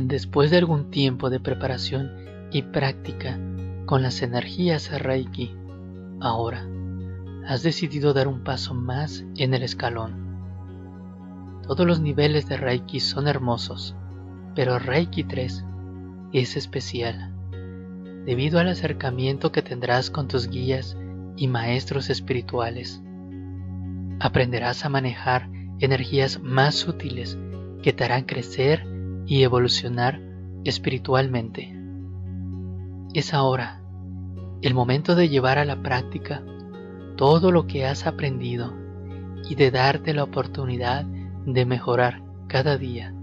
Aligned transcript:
Después 0.00 0.50
de 0.50 0.56
algún 0.56 0.90
tiempo 0.90 1.28
de 1.28 1.38
preparación 1.38 2.12
y 2.50 2.62
práctica 2.62 3.38
con 3.84 4.02
las 4.02 4.22
energías 4.22 4.90
Reiki, 4.90 5.54
ahora 6.18 6.66
has 7.46 7.62
decidido 7.62 8.14
dar 8.14 8.26
un 8.26 8.42
paso 8.42 8.72
más 8.72 9.22
en 9.36 9.52
el 9.52 9.62
escalón. 9.62 11.60
Todos 11.66 11.86
los 11.86 12.00
niveles 12.00 12.48
de 12.48 12.56
Reiki 12.56 13.00
son 13.00 13.28
hermosos, 13.28 13.94
pero 14.54 14.78
Reiki 14.78 15.24
3 15.24 15.64
es 16.32 16.56
especial, 16.56 17.30
debido 18.24 18.60
al 18.60 18.68
acercamiento 18.68 19.52
que 19.52 19.60
tendrás 19.60 20.08
con 20.08 20.26
tus 20.26 20.48
guías 20.48 20.96
y 21.36 21.48
maestros 21.48 22.08
espirituales. 22.08 23.02
Aprenderás 24.20 24.86
a 24.86 24.88
manejar 24.88 25.50
energías 25.80 26.40
más 26.40 26.76
sutiles 26.76 27.36
que 27.82 27.92
te 27.92 28.04
harán 28.04 28.24
crecer 28.24 28.91
y 29.26 29.42
evolucionar 29.42 30.20
espiritualmente. 30.64 31.76
Es 33.14 33.34
ahora 33.34 33.80
el 34.62 34.74
momento 34.74 35.14
de 35.14 35.28
llevar 35.28 35.58
a 35.58 35.64
la 35.64 35.82
práctica 35.82 36.42
todo 37.16 37.50
lo 37.50 37.66
que 37.66 37.86
has 37.86 38.06
aprendido 38.06 38.72
y 39.48 39.54
de 39.54 39.70
darte 39.70 40.14
la 40.14 40.24
oportunidad 40.24 41.04
de 41.46 41.66
mejorar 41.66 42.22
cada 42.46 42.78
día. 42.78 43.14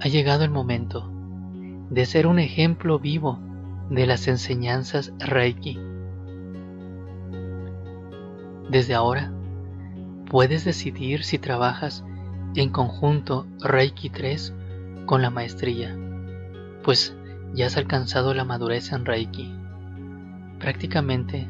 Ha 0.00 0.08
llegado 0.08 0.44
el 0.44 0.50
momento 0.50 1.10
de 1.90 2.04
ser 2.04 2.26
un 2.26 2.38
ejemplo 2.38 2.98
vivo 2.98 3.38
de 3.90 4.06
las 4.06 4.28
enseñanzas 4.28 5.12
Reiki. 5.18 5.78
Desde 8.68 8.94
ahora, 8.94 9.32
puedes 10.28 10.64
decidir 10.64 11.24
si 11.24 11.38
trabajas 11.38 12.04
en 12.62 12.70
conjunto 12.70 13.46
Reiki 13.60 14.10
3 14.10 14.54
con 15.04 15.22
la 15.22 15.30
maestría, 15.30 15.96
pues 16.82 17.14
ya 17.54 17.66
has 17.66 17.76
alcanzado 17.76 18.34
la 18.34 18.44
madurez 18.44 18.92
en 18.92 19.04
Reiki. 19.04 19.54
Prácticamente 20.58 21.46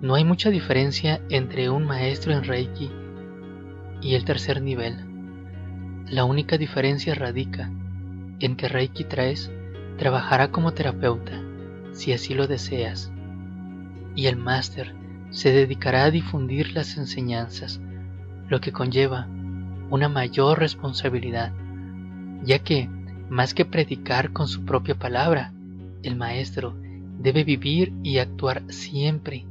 no 0.00 0.14
hay 0.14 0.24
mucha 0.24 0.50
diferencia 0.50 1.20
entre 1.28 1.70
un 1.70 1.84
maestro 1.84 2.32
en 2.32 2.44
Reiki 2.44 2.90
y 4.00 4.14
el 4.14 4.24
tercer 4.24 4.60
nivel. 4.60 4.96
La 6.06 6.24
única 6.24 6.58
diferencia 6.58 7.14
radica 7.14 7.70
en 8.40 8.56
que 8.56 8.68
Reiki 8.68 9.04
3 9.04 9.50
trabajará 9.98 10.50
como 10.50 10.72
terapeuta, 10.72 11.40
si 11.92 12.12
así 12.12 12.34
lo 12.34 12.46
deseas, 12.46 13.12
y 14.16 14.26
el 14.26 14.36
máster 14.36 14.94
se 15.30 15.52
dedicará 15.52 16.04
a 16.04 16.10
difundir 16.10 16.72
las 16.72 16.96
enseñanzas, 16.96 17.80
lo 18.48 18.60
que 18.60 18.72
conlleva 18.72 19.28
una 19.90 20.08
mayor 20.08 20.58
responsabilidad, 20.58 21.52
ya 22.42 22.60
que, 22.60 22.88
más 23.28 23.54
que 23.54 23.64
predicar 23.64 24.32
con 24.32 24.48
su 24.48 24.64
propia 24.64 24.96
palabra, 24.98 25.52
el 26.02 26.16
maestro 26.16 26.74
debe 27.18 27.44
vivir 27.44 27.92
y 28.02 28.18
actuar 28.18 28.62
siempre 28.68 29.44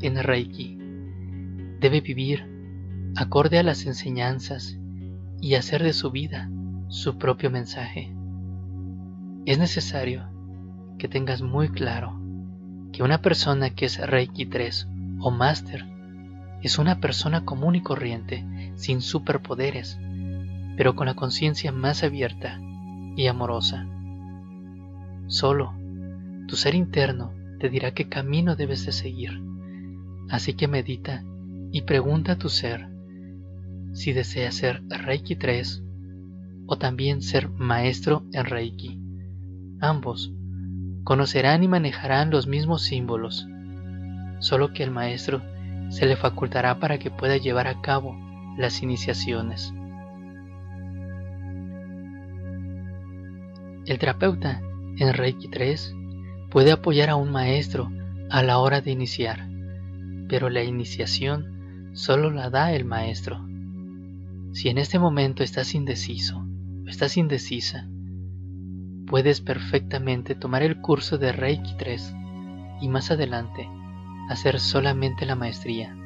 en 0.00 0.22
Reiki. 0.22 0.78
Debe 1.80 2.00
vivir 2.00 2.46
acorde 3.16 3.58
a 3.58 3.62
las 3.62 3.86
enseñanzas 3.86 4.78
y 5.40 5.54
hacer 5.54 5.82
de 5.82 5.92
su 5.92 6.10
vida 6.10 6.50
su 6.88 7.18
propio 7.18 7.50
mensaje. 7.50 8.14
Es 9.46 9.58
necesario 9.58 10.24
que 10.98 11.08
tengas 11.08 11.42
muy 11.42 11.68
claro 11.68 12.20
que 12.92 13.02
una 13.02 13.22
persona 13.22 13.70
que 13.70 13.86
es 13.86 13.98
Reiki 13.98 14.46
3 14.46 14.88
o 15.20 15.30
Master 15.30 15.86
es 16.62 16.78
una 16.78 17.00
persona 17.00 17.44
común 17.44 17.74
y 17.74 17.82
corriente, 17.82 18.44
sin 18.80 19.02
superpoderes, 19.02 19.98
pero 20.76 20.96
con 20.96 21.06
la 21.06 21.14
conciencia 21.14 21.70
más 21.70 22.02
abierta 22.02 22.58
y 23.14 23.26
amorosa. 23.26 23.86
Solo 25.26 25.74
tu 26.48 26.56
ser 26.56 26.74
interno 26.74 27.32
te 27.58 27.68
dirá 27.68 27.92
qué 27.92 28.08
camino 28.08 28.56
debes 28.56 28.86
de 28.86 28.92
seguir. 28.92 29.42
Así 30.30 30.54
que 30.54 30.66
medita 30.66 31.22
y 31.70 31.82
pregunta 31.82 32.32
a 32.32 32.38
tu 32.38 32.48
ser 32.48 32.88
si 33.92 34.12
desea 34.12 34.50
ser 34.50 34.82
Reiki 34.88 35.36
3 35.36 35.82
o 36.66 36.78
también 36.78 37.20
ser 37.20 37.50
maestro 37.50 38.24
en 38.32 38.46
Reiki. 38.46 38.98
Ambos 39.80 40.32
conocerán 41.04 41.62
y 41.62 41.68
manejarán 41.68 42.30
los 42.30 42.46
mismos 42.46 42.82
símbolos, 42.82 43.46
solo 44.38 44.72
que 44.72 44.84
el 44.84 44.90
maestro 44.90 45.42
se 45.90 46.06
le 46.06 46.16
facultará 46.16 46.78
para 46.78 46.98
que 46.98 47.10
pueda 47.10 47.36
llevar 47.36 47.66
a 47.66 47.82
cabo 47.82 48.29
las 48.60 48.82
iniciaciones. 48.82 49.74
El 53.86 53.98
terapeuta 53.98 54.60
en 54.98 55.12
Reiki 55.12 55.48
3 55.48 55.96
puede 56.50 56.72
apoyar 56.72 57.10
a 57.10 57.16
un 57.16 57.32
maestro 57.32 57.90
a 58.30 58.42
la 58.42 58.58
hora 58.58 58.80
de 58.80 58.90
iniciar, 58.90 59.48
pero 60.28 60.50
la 60.50 60.62
iniciación 60.62 61.90
solo 61.92 62.30
la 62.30 62.50
da 62.50 62.72
el 62.72 62.84
maestro. 62.84 63.44
Si 64.52 64.68
en 64.68 64.78
este 64.78 64.98
momento 64.98 65.42
estás 65.42 65.74
indeciso 65.74 66.46
o 66.84 66.88
estás 66.88 67.16
indecisa, 67.16 67.88
puedes 69.06 69.40
perfectamente 69.40 70.34
tomar 70.34 70.62
el 70.62 70.80
curso 70.80 71.18
de 71.18 71.32
Reiki 71.32 71.76
3 71.76 72.14
y 72.80 72.88
más 72.88 73.10
adelante 73.10 73.68
hacer 74.28 74.60
solamente 74.60 75.26
la 75.26 75.34
maestría. 75.34 75.96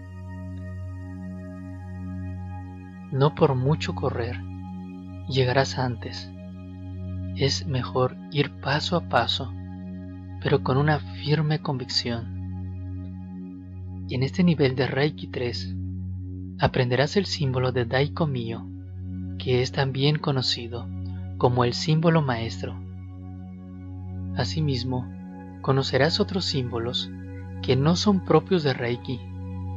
No 3.14 3.34
por 3.36 3.54
mucho 3.54 3.94
correr, 3.94 4.42
llegarás 5.28 5.78
antes. 5.78 6.28
Es 7.36 7.64
mejor 7.64 8.16
ir 8.32 8.50
paso 8.50 8.96
a 8.96 9.08
paso, 9.08 9.54
pero 10.42 10.64
con 10.64 10.76
una 10.76 10.98
firme 10.98 11.60
convicción. 11.60 12.34
Y 14.08 14.16
en 14.16 14.24
este 14.24 14.42
nivel 14.42 14.74
de 14.74 14.88
Reiki 14.88 15.28
3, 15.28 15.76
aprenderás 16.58 17.16
el 17.16 17.26
símbolo 17.26 17.70
de 17.70 17.84
Daiko 17.84 18.26
Mio, 18.26 18.66
que 19.38 19.62
es 19.62 19.70
también 19.70 20.18
conocido 20.18 20.88
como 21.38 21.62
el 21.62 21.72
símbolo 21.72 22.20
maestro. 22.20 22.74
Asimismo, 24.36 25.08
conocerás 25.60 26.18
otros 26.18 26.46
símbolos 26.46 27.12
que 27.62 27.76
no 27.76 27.94
son 27.94 28.24
propios 28.24 28.64
de 28.64 28.74
Reiki, 28.74 29.20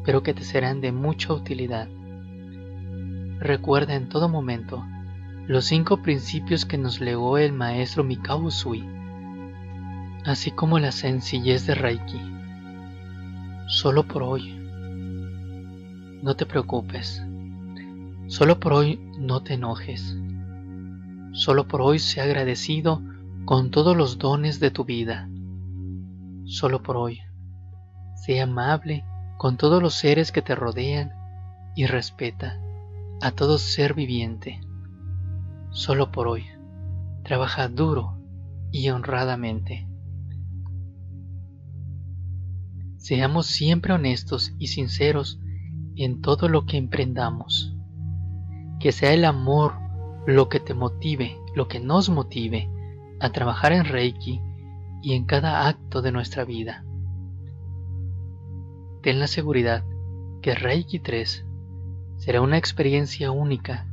pero 0.03 0.23
que 0.23 0.33
te 0.33 0.43
serán 0.43 0.81
de 0.81 0.91
mucha 0.91 1.33
utilidad. 1.33 1.87
Recuerda 3.39 3.95
en 3.95 4.09
todo 4.09 4.29
momento 4.29 4.85
los 5.47 5.65
cinco 5.65 6.01
principios 6.01 6.65
que 6.65 6.77
nos 6.77 6.99
legó 6.99 7.37
el 7.37 7.53
maestro 7.53 8.03
Mikao 8.03 8.39
Usui, 8.39 8.83
así 10.25 10.51
como 10.51 10.79
la 10.79 10.91
sencillez 10.91 11.65
de 11.67 11.75
Reiki. 11.75 12.19
Solo 13.67 14.07
por 14.07 14.23
hoy. 14.23 14.59
No 16.21 16.35
te 16.35 16.45
preocupes. 16.45 17.23
Solo 18.27 18.59
por 18.59 18.73
hoy 18.73 18.99
no 19.17 19.43
te 19.43 19.53
enojes. 19.53 20.17
Solo 21.31 21.67
por 21.67 21.81
hoy 21.81 21.99
sea 21.99 22.23
agradecido 22.23 23.01
con 23.45 23.71
todos 23.71 23.95
los 23.95 24.17
dones 24.17 24.59
de 24.59 24.71
tu 24.71 24.83
vida. 24.83 25.29
Solo 26.45 26.81
por 26.81 26.97
hoy 26.97 27.21
Sé 28.27 28.41
amable 28.41 29.05
con 29.37 29.55
todos 29.55 29.81
los 29.81 29.93
seres 29.93 30.31
que 30.31 30.41
te 30.41 30.55
rodean 30.55 31.13
y 31.75 31.85
respeta 31.85 32.59
a 33.21 33.31
todo 33.31 33.57
ser 33.57 33.93
viviente. 33.93 34.61
Solo 35.71 36.11
por 36.11 36.27
hoy, 36.27 36.45
trabaja 37.23 37.67
duro 37.67 38.17
y 38.71 38.89
honradamente. 38.89 39.87
Seamos 42.97 43.47
siempre 43.47 43.93
honestos 43.93 44.53
y 44.57 44.67
sinceros 44.67 45.39
en 45.95 46.21
todo 46.21 46.49
lo 46.49 46.65
que 46.65 46.77
emprendamos. 46.77 47.75
Que 48.79 48.91
sea 48.91 49.13
el 49.13 49.25
amor 49.25 49.73
lo 50.25 50.49
que 50.49 50.59
te 50.59 50.73
motive, 50.73 51.37
lo 51.55 51.67
que 51.67 51.79
nos 51.79 52.09
motive 52.09 52.69
a 53.19 53.31
trabajar 53.31 53.71
en 53.71 53.85
Reiki 53.85 54.41
y 55.01 55.13
en 55.13 55.25
cada 55.25 55.67
acto 55.67 56.01
de 56.01 56.11
nuestra 56.11 56.43
vida 56.43 56.83
ten 59.07 59.19
la 59.19 59.27
seguridad 59.27 59.85
que 60.41 60.53
Reiki 60.53 60.99
3 60.99 61.45
será 62.17 62.41
una 62.41 62.57
experiencia 62.57 63.31
única 63.31 63.87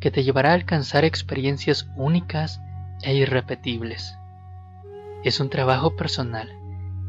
que 0.00 0.10
te 0.10 0.24
llevará 0.24 0.50
a 0.50 0.54
alcanzar 0.54 1.04
experiencias 1.04 1.88
únicas 1.96 2.60
e 3.02 3.14
irrepetibles. 3.14 4.16
Es 5.24 5.40
un 5.40 5.48
trabajo 5.48 5.96
personal 5.96 6.48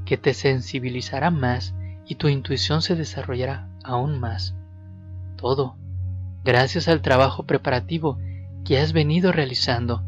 que 0.05 0.17
te 0.17 0.33
sensibilizará 0.33 1.31
más 1.31 1.75
y 2.05 2.15
tu 2.15 2.27
intuición 2.29 2.81
se 2.81 2.95
desarrollará 2.95 3.69
aún 3.83 4.19
más. 4.19 4.55
Todo 5.35 5.77
gracias 6.43 6.87
al 6.87 7.01
trabajo 7.01 7.43
preparativo 7.43 8.17
que 8.63 8.79
has 8.79 8.93
venido 8.93 9.31
realizando 9.31 10.03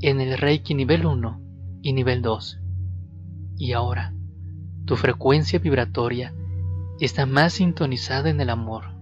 en 0.00 0.20
el 0.20 0.38
Reiki 0.38 0.74
nivel 0.74 1.04
1 1.04 1.40
y 1.82 1.92
nivel 1.92 2.22
2. 2.22 2.60
Y 3.58 3.72
ahora, 3.72 4.14
tu 4.86 4.96
frecuencia 4.96 5.58
vibratoria 5.58 6.32
está 7.00 7.26
más 7.26 7.54
sintonizada 7.54 8.30
en 8.30 8.40
el 8.40 8.50
amor. 8.50 8.99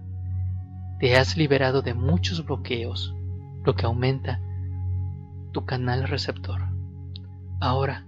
Te 0.99 1.15
has 1.15 1.37
liberado 1.37 1.81
de 1.81 1.93
muchos 1.93 2.45
bloqueos, 2.45 3.15
lo 3.63 3.73
que 3.73 3.85
aumenta 3.85 4.41
tu 5.53 5.65
canal 5.65 6.05
receptor. 6.09 6.61
Ahora, 7.61 8.05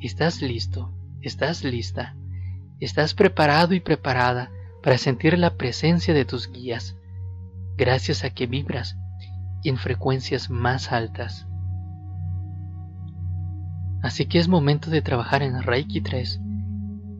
estás 0.00 0.40
listo, 0.40 0.94
estás 1.22 1.64
lista, 1.64 2.14
estás 2.78 3.14
preparado 3.14 3.74
y 3.74 3.80
preparada 3.80 4.52
para 4.80 4.96
sentir 4.96 5.36
la 5.38 5.56
presencia 5.56 6.14
de 6.14 6.24
tus 6.24 6.52
guías, 6.52 6.96
gracias 7.76 8.22
a 8.22 8.30
que 8.30 8.46
vibras 8.46 8.96
en 9.64 9.76
frecuencias 9.76 10.50
más 10.50 10.92
altas. 10.92 11.48
Así 14.04 14.26
que 14.26 14.38
es 14.38 14.46
momento 14.46 14.88
de 14.88 15.02
trabajar 15.02 15.42
en 15.42 15.60
Reiki 15.64 16.00
3 16.00 16.40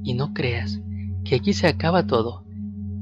y 0.05 0.15
no 0.15 0.33
creas 0.35 0.81
que 1.25 1.35
aquí 1.35 1.53
se 1.53 1.67
acaba 1.67 2.07
todo, 2.07 2.45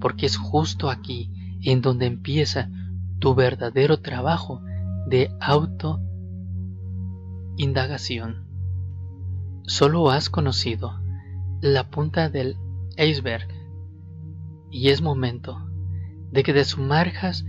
porque 0.00 0.24
es 0.24 0.38
justo 0.38 0.88
aquí 0.88 1.30
en 1.62 1.80
donde 1.80 2.06
empieza 2.06 2.70
tu 3.18 3.34
verdadero 3.34 4.00
trabajo 4.00 4.62
de 5.06 5.30
auto 5.40 6.00
indagación. 7.56 8.46
Solo 9.66 10.10
has 10.10 10.30
conocido 10.30 11.00
la 11.60 11.90
punta 11.90 12.30
del 12.30 12.56
iceberg 12.96 13.48
y 14.70 14.90
es 14.90 15.02
momento 15.02 15.68
de 16.30 16.42
que 16.42 16.52
te 16.52 16.64
sumerjas 16.64 17.44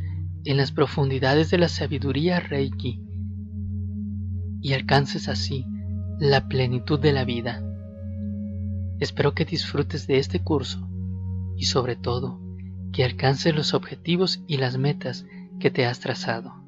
en 0.46 0.58
las 0.58 0.72
profundidades 0.72 1.52
de 1.52 1.60
la 1.60 1.68
sabiduría 1.68 2.40
Reiki 2.40 3.02
y 4.62 4.74
alcances 4.74 5.28
así 5.28 5.66
la 6.20 6.48
plenitud 6.48 7.00
de 7.00 7.14
la 7.14 7.24
vida. 7.24 7.64
Espero 9.00 9.34
que 9.34 9.46
disfrutes 9.46 10.08
de 10.08 10.18
este 10.18 10.44
curso 10.44 10.90
y 11.56 11.66
sobre 11.66 11.96
todo 11.96 12.42
que 13.00 13.06
alcances 13.06 13.56
los 13.56 13.74
objetivos 13.74 14.44
y 14.46 14.58
las 14.58 14.78
metas 14.78 15.26
que 15.62 15.72
te 15.72 15.86
has 15.86 16.02
trazado. 16.02 16.66